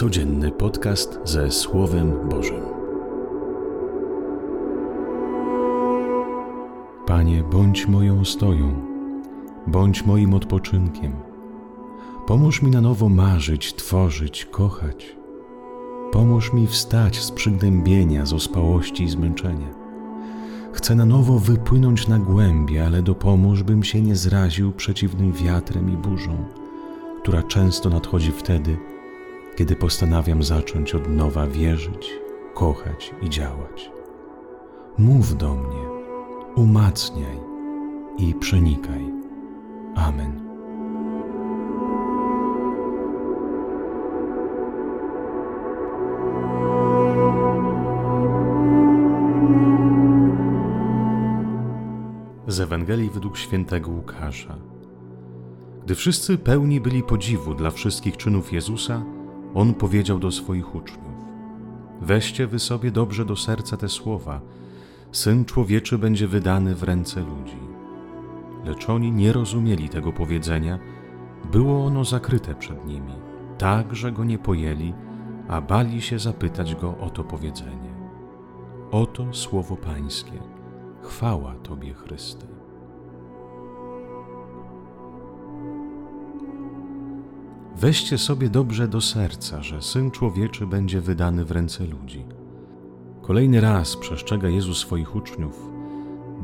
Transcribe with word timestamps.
Codzienny 0.00 0.50
podcast 0.50 1.18
ze 1.24 1.50
Słowem 1.50 2.28
Bożym. 2.28 2.60
Panie, 7.06 7.44
bądź 7.52 7.86
moją 7.86 8.24
stoją, 8.24 8.74
bądź 9.66 10.06
moim 10.06 10.34
odpoczynkiem. 10.34 11.12
Pomóż 12.26 12.62
mi 12.62 12.70
na 12.70 12.80
nowo 12.80 13.08
marzyć, 13.08 13.74
tworzyć, 13.74 14.44
kochać. 14.44 15.16
Pomóż 16.12 16.52
mi 16.52 16.66
wstać 16.66 17.20
z 17.20 17.30
przygnębienia, 17.30 18.26
z 18.26 18.32
ospałości 18.32 19.04
i 19.04 19.08
zmęczenia. 19.08 19.74
Chcę 20.72 20.94
na 20.94 21.04
nowo 21.04 21.38
wypłynąć 21.38 22.08
na 22.08 22.18
głębie, 22.18 22.86
ale 22.86 23.02
dopomóż, 23.02 23.62
bym 23.62 23.84
się 23.84 24.02
nie 24.02 24.16
zraził 24.16 24.72
przeciwnym 24.72 25.32
wiatrem 25.32 25.92
i 25.92 25.96
burzą, 25.96 26.44
która 27.22 27.42
często 27.42 27.90
nadchodzi 27.90 28.32
wtedy, 28.32 28.76
kiedy 29.60 29.76
postanawiam 29.76 30.42
zacząć 30.42 30.94
od 30.94 31.08
nowa 31.08 31.46
wierzyć, 31.46 32.10
kochać 32.54 33.14
i 33.22 33.30
działać. 33.30 33.90
Mów 34.98 35.36
do 35.36 35.54
mnie, 35.54 35.88
umacniaj 36.56 37.38
i 38.18 38.34
przenikaj. 38.34 39.12
Amen. 39.94 40.40
Z 52.46 52.60
Ewangelii 52.60 53.10
według 53.10 53.38
świętego 53.38 53.90
Łukasza. 53.90 54.56
Gdy 55.84 55.94
wszyscy 55.94 56.38
pełni 56.38 56.80
byli 56.80 57.02
podziwu 57.02 57.54
dla 57.54 57.70
wszystkich 57.70 58.16
czynów 58.16 58.52
Jezusa, 58.52 59.02
on 59.54 59.74
powiedział 59.74 60.18
do 60.18 60.30
swoich 60.30 60.74
uczniów: 60.74 61.14
Weźcie 62.00 62.46
wy 62.46 62.58
sobie 62.58 62.90
dobrze 62.90 63.24
do 63.24 63.36
serca 63.36 63.76
te 63.76 63.88
słowa: 63.88 64.40
Syn 65.12 65.44
człowieczy 65.44 65.98
będzie 65.98 66.28
wydany 66.28 66.74
w 66.74 66.82
ręce 66.82 67.20
ludzi. 67.20 67.58
Lecz 68.64 68.88
oni 68.88 69.12
nie 69.12 69.32
rozumieli 69.32 69.88
tego 69.88 70.12
powiedzenia, 70.12 70.78
było 71.52 71.84
ono 71.84 72.04
zakryte 72.04 72.54
przed 72.54 72.86
nimi, 72.86 73.12
tak, 73.58 73.96
że 73.96 74.12
go 74.12 74.24
nie 74.24 74.38
pojęli, 74.38 74.94
a 75.48 75.60
bali 75.60 76.02
się 76.02 76.18
zapytać 76.18 76.74
go 76.74 76.98
o 76.98 77.10
to 77.10 77.24
powiedzenie. 77.24 77.90
Oto 78.90 79.34
słowo 79.34 79.76
Pańskie. 79.76 80.38
Chwała 81.02 81.54
Tobie, 81.54 81.94
Chryste. 81.94 82.59
Weźcie 87.76 88.18
sobie 88.18 88.48
dobrze 88.48 88.88
do 88.88 89.00
serca, 89.00 89.62
że 89.62 89.82
Syn 89.82 90.10
Człowieczy 90.10 90.66
będzie 90.66 91.00
wydany 91.00 91.44
w 91.44 91.50
ręce 91.50 91.84
ludzi. 91.84 92.24
Kolejny 93.22 93.60
raz 93.60 93.96
przestrzega 93.96 94.48
Jezus 94.48 94.78
swoich 94.78 95.16
uczniów, 95.16 95.70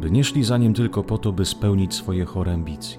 by 0.00 0.10
nie 0.10 0.24
szli 0.24 0.44
za 0.44 0.58
Nim 0.58 0.74
tylko 0.74 1.02
po 1.02 1.18
to, 1.18 1.32
by 1.32 1.44
spełnić 1.44 1.94
swoje 1.94 2.24
chore 2.24 2.52
ambicje. 2.52 2.98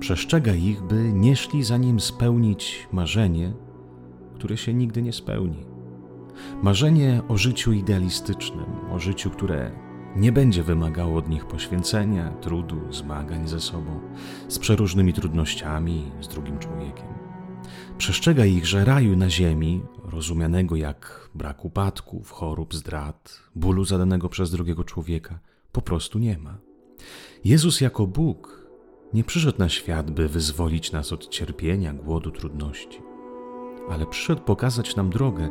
Przestrzega 0.00 0.54
ich, 0.54 0.82
by 0.82 1.12
nie 1.12 1.36
szli 1.36 1.62
za 1.62 1.76
Nim 1.76 2.00
spełnić 2.00 2.88
marzenie, 2.92 3.52
które 4.34 4.56
się 4.56 4.74
nigdy 4.74 5.02
nie 5.02 5.12
spełni. 5.12 5.66
Marzenie 6.62 7.22
o 7.28 7.36
życiu 7.36 7.72
idealistycznym, 7.72 8.66
o 8.92 8.98
życiu, 8.98 9.30
które 9.30 9.70
nie 10.16 10.32
będzie 10.32 10.62
wymagało 10.62 11.18
od 11.18 11.28
nich 11.28 11.46
poświęcenia, 11.46 12.30
trudu, 12.30 12.92
zmagań 12.92 13.48
ze 13.48 13.60
sobą, 13.60 14.00
z 14.48 14.58
przeróżnymi 14.58 15.12
trudnościami, 15.12 16.12
z 16.20 16.28
drugim 16.28 16.58
człowiekiem. 16.58 17.06
Przestrzega 17.98 18.44
ich, 18.44 18.66
że 18.66 18.84
raju 18.84 19.16
na 19.16 19.30
ziemi, 19.30 19.82
rozumianego 20.04 20.76
jak 20.76 21.30
brak 21.34 21.64
upadków, 21.64 22.30
chorób, 22.30 22.74
zdrad, 22.74 23.40
bólu 23.54 23.84
zadanego 23.84 24.28
przez 24.28 24.50
drugiego 24.50 24.84
człowieka, 24.84 25.38
po 25.72 25.82
prostu 25.82 26.18
nie 26.18 26.38
ma. 26.38 26.58
Jezus 27.44 27.80
jako 27.80 28.06
Bóg 28.06 28.68
nie 29.14 29.24
przyszedł 29.24 29.58
na 29.58 29.68
świat, 29.68 30.10
by 30.10 30.28
wyzwolić 30.28 30.92
nas 30.92 31.12
od 31.12 31.28
cierpienia, 31.28 31.92
głodu, 31.92 32.30
trudności, 32.30 32.98
ale 33.90 34.06
przyszedł 34.06 34.42
pokazać 34.42 34.96
nam 34.96 35.10
drogę, 35.10 35.48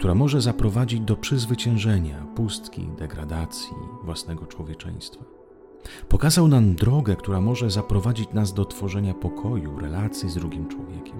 która 0.00 0.14
może 0.14 0.40
zaprowadzić 0.40 1.00
do 1.00 1.16
przyzwyciężenia 1.16 2.26
pustki, 2.36 2.88
degradacji 2.98 3.76
własnego 4.02 4.46
człowieczeństwa. 4.46 5.24
Pokazał 6.08 6.48
nam 6.48 6.74
drogę, 6.74 7.16
która 7.16 7.40
może 7.40 7.70
zaprowadzić 7.70 8.32
nas 8.32 8.54
do 8.54 8.64
tworzenia 8.64 9.14
pokoju, 9.14 9.78
relacji 9.78 10.30
z 10.30 10.34
drugim 10.34 10.68
człowiekiem. 10.68 11.18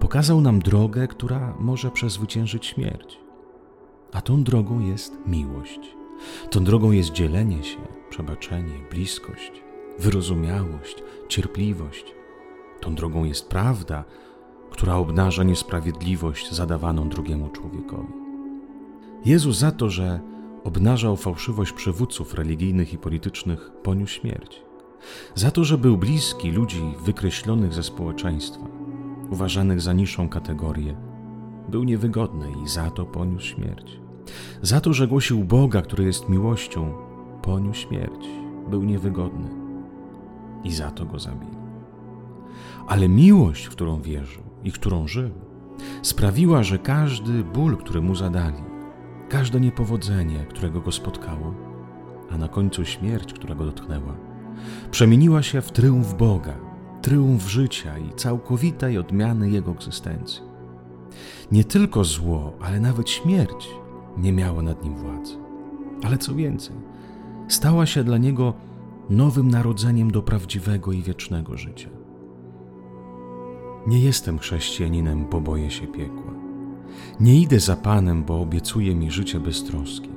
Pokazał 0.00 0.40
nam 0.40 0.58
drogę, 0.58 1.08
która 1.08 1.54
może 1.58 1.90
przezwyciężyć 1.90 2.66
śmierć. 2.66 3.18
A 4.12 4.20
tą 4.20 4.44
drogą 4.44 4.80
jest 4.80 5.12
miłość. 5.26 5.80
Tą 6.50 6.64
drogą 6.64 6.90
jest 6.90 7.12
dzielenie 7.12 7.64
się, 7.64 7.78
przebaczenie, 8.10 8.74
bliskość, 8.90 9.52
wyrozumiałość, 9.98 11.02
cierpliwość. 11.28 12.14
Tą 12.80 12.94
drogą 12.94 13.24
jest 13.24 13.48
prawda, 13.48 14.04
która 14.70 14.94
obnaża 14.94 15.42
niesprawiedliwość 15.42 16.52
zadawaną 16.52 17.08
drugiemu 17.08 17.48
człowiekowi. 17.48 18.12
Jezus 19.24 19.58
za 19.58 19.72
to, 19.72 19.90
że 19.90 20.20
obnażał 20.64 21.16
fałszywość 21.16 21.72
przywódców 21.72 22.34
religijnych 22.34 22.92
i 22.92 22.98
politycznych, 22.98 23.72
poniósł 23.82 24.14
śmierć. 24.14 24.62
Za 25.34 25.50
to, 25.50 25.64
że 25.64 25.78
był 25.78 25.96
bliski 25.96 26.50
ludzi 26.50 26.82
wykreślonych 27.04 27.74
ze 27.74 27.82
społeczeństwa, 27.82 28.66
uważanych 29.30 29.80
za 29.80 29.92
niższą 29.92 30.28
kategorię, 30.28 30.96
był 31.68 31.84
niewygodny 31.84 32.46
i 32.64 32.68
za 32.68 32.90
to 32.90 33.06
poniósł 33.06 33.46
śmierć. 33.46 34.00
Za 34.62 34.80
to, 34.80 34.92
że 34.92 35.08
głosił 35.08 35.44
Boga, 35.44 35.82
który 35.82 36.04
jest 36.04 36.28
miłością, 36.28 36.92
poniósł 37.42 37.80
śmierć, 37.80 38.26
był 38.70 38.82
niewygodny 38.82 39.48
i 40.64 40.72
za 40.72 40.90
to 40.90 41.06
go 41.06 41.18
zabili. 41.18 41.56
Ale 42.86 43.08
miłość, 43.08 43.66
w 43.66 43.70
którą 43.70 44.02
wierzył, 44.02 44.42
i 44.64 44.72
którą 44.72 45.08
żył, 45.08 45.30
sprawiła, 46.02 46.62
że 46.62 46.78
każdy 46.78 47.44
ból, 47.44 47.76
który 47.76 48.00
mu 48.00 48.14
zadali, 48.14 48.62
każde 49.28 49.60
niepowodzenie, 49.60 50.46
którego 50.48 50.80
go 50.80 50.92
spotkało, 50.92 51.54
a 52.30 52.38
na 52.38 52.48
końcu 52.48 52.84
śmierć, 52.84 53.32
która 53.32 53.54
go 53.54 53.64
dotknęła, 53.64 54.16
przemieniła 54.90 55.42
się 55.42 55.60
w 55.60 55.72
tryumf 55.72 56.14
Boga, 56.14 56.54
tryumf 57.02 57.48
życia 57.48 57.98
i 57.98 58.14
całkowitej 58.14 58.98
odmiany 58.98 59.50
jego 59.50 59.70
egzystencji. 59.70 60.42
Nie 61.52 61.64
tylko 61.64 62.04
zło, 62.04 62.52
ale 62.60 62.80
nawet 62.80 63.10
śmierć 63.10 63.68
nie 64.16 64.32
miała 64.32 64.62
nad 64.62 64.84
nim 64.84 64.94
władzy. 64.96 65.34
Ale 66.04 66.18
co 66.18 66.34
więcej, 66.34 66.76
stała 67.48 67.86
się 67.86 68.04
dla 68.04 68.18
niego 68.18 68.54
nowym 69.10 69.48
narodzeniem 69.48 70.10
do 70.10 70.22
prawdziwego 70.22 70.92
i 70.92 71.02
wiecznego 71.02 71.56
życia. 71.56 71.88
Nie 73.86 74.00
jestem 74.00 74.38
chrześcijaninem, 74.38 75.26
bo 75.30 75.40
boję 75.40 75.70
się 75.70 75.86
piekła. 75.86 76.32
Nie 77.20 77.40
idę 77.40 77.60
za 77.60 77.76
Panem, 77.76 78.24
bo 78.24 78.40
obiecuje 78.40 78.94
mi 78.94 79.10
życie 79.10 79.40
bez 79.40 79.64
troski. 79.64 80.10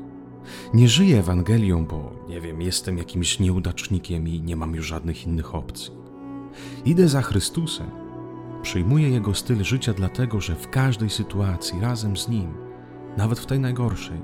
Nie 0.74 0.88
żyję 0.88 1.19
Ewangelią, 1.19 1.85
bo 1.85 2.12
nie 2.29 2.41
wiem, 2.41 2.62
jestem 2.62 2.97
jakimś 2.97 3.40
nieudacznikiem 3.40 4.28
i 4.28 4.41
nie 4.41 4.56
mam 4.56 4.75
już 4.75 4.88
żadnych 4.88 5.28
innych 5.28 5.56
opcji. 5.56 5.94
Idę 6.85 7.07
za 7.07 7.22
Chrystusem. 7.22 7.91
Przyjmuję 8.62 9.09
Jego 9.09 9.34
styl 9.34 9.63
życia, 9.63 9.94
dlatego 9.94 10.41
że 10.41 10.56
w 10.56 10.69
każdej 10.69 11.09
sytuacji 11.09 11.80
razem 11.81 12.18
z 12.18 12.30
Nim, 12.30 12.53
nawet 13.18 13.40
w 13.40 13.45
tej 13.45 13.59
najgorszej, 13.59 14.22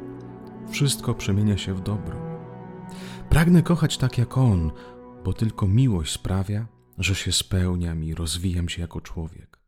wszystko 0.69 1.13
przemienia 1.13 1.57
się 1.57 1.73
w 1.73 1.81
dobro. 1.81 2.15
Pragnę 3.29 3.63
kochać 3.63 3.97
tak 3.97 4.17
jak 4.17 4.37
On, 4.37 4.71
bo 5.25 5.33
tylko 5.33 5.67
miłość 5.67 6.13
sprawia, 6.13 6.65
że 6.99 7.15
się 7.15 7.31
spełniam 7.31 8.03
i 8.03 8.13
rozwijam 8.13 8.69
się 8.69 8.81
jako 8.81 9.01
człowiek. 9.01 9.59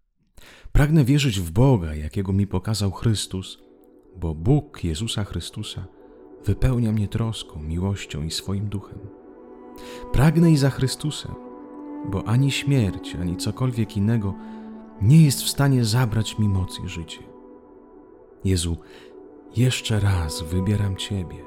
Pragnę 0.71 1.05
wierzyć 1.05 1.39
w 1.39 1.51
Boga, 1.51 1.95
jakiego 1.95 2.33
mi 2.33 2.47
pokazał 2.47 2.91
Chrystus, 2.91 3.59
bo 4.17 4.35
Bóg 4.35 4.83
Jezusa 4.83 5.23
Chrystusa 5.23 5.85
wypełnia 6.45 6.91
mnie 6.91 7.07
troską, 7.07 7.63
miłością 7.63 8.23
i 8.23 8.31
swoim 8.31 8.69
duchem. 8.69 8.99
Pragnę 10.13 10.51
i 10.51 10.57
za 10.57 10.69
Chrystusem, 10.69 11.31
bo 12.09 12.27
ani 12.27 12.51
śmierć, 12.51 13.15
ani 13.15 13.37
cokolwiek 13.37 13.97
innego 13.97 14.33
nie 15.01 15.25
jest 15.25 15.41
w 15.41 15.49
stanie 15.49 15.85
zabrać 15.85 16.39
mi 16.39 16.49
mocy 16.49 16.81
życie. 16.85 17.23
Jezu, 18.43 18.77
jeszcze 19.55 19.99
raz 19.99 20.43
wybieram 20.43 20.95
Ciebie 20.95 21.37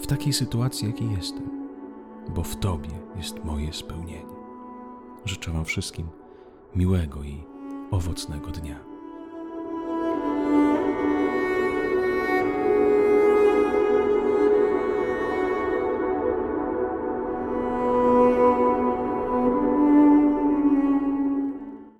w 0.00 0.06
takiej 0.06 0.32
sytuacji, 0.32 0.86
jakiej 0.86 1.10
jestem, 1.10 1.68
bo 2.34 2.42
w 2.42 2.56
Tobie 2.56 2.90
jest 3.16 3.44
moje 3.44 3.72
spełnienie. 3.72 4.31
Życzę 5.24 5.50
Wam 5.52 5.64
wszystkim 5.64 6.08
miłego 6.76 7.22
i 7.22 7.44
owocnego 7.90 8.50
dnia. 8.50 8.91